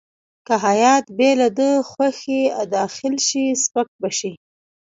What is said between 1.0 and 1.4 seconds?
بې